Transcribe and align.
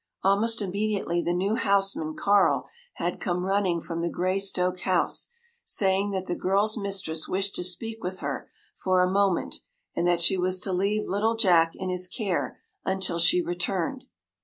Almost 0.23 0.63
immediately 0.63 1.21
the 1.21 1.31
new 1.31 1.53
houseman, 1.53 2.15
Carl, 2.15 2.67
had 2.93 3.19
come 3.19 3.45
running 3.45 3.79
from 3.81 4.01
the 4.01 4.09
Greystoke 4.09 4.79
house, 4.79 5.29
saying 5.63 6.09
that 6.09 6.25
the 6.25 6.33
girl’s 6.33 6.75
mistress 6.75 7.27
wished 7.27 7.53
to 7.57 7.63
speak 7.63 8.03
with 8.03 8.17
her 8.17 8.49
for 8.75 9.03
a 9.03 9.07
moment, 9.11 9.57
and 9.95 10.07
that 10.07 10.19
she 10.19 10.37
was 10.39 10.59
to 10.61 10.73
leave 10.73 11.07
little 11.07 11.35
Jack 11.35 11.73
in 11.75 11.89
his 11.89 12.07
care 12.07 12.57
until 12.83 13.19
she 13.19 13.43
returned. 13.43 14.05